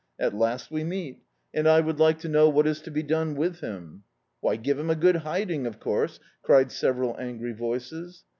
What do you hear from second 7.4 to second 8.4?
voices.